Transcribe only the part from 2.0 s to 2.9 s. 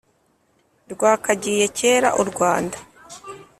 u rwanda